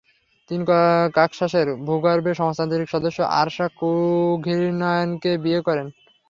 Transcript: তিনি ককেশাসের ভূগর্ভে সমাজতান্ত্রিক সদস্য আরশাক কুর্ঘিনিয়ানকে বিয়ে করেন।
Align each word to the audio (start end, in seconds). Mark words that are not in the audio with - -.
তিনি 0.51 0.63
ককেশাসের 1.15 1.67
ভূগর্ভে 1.87 2.31
সমাজতান্ত্রিক 2.39 2.89
সদস্য 2.91 3.19
আরশাক 3.39 3.71
কুর্ঘিনিয়ানকে 3.79 5.31
বিয়ে 5.43 5.61
করেন। 5.67 5.87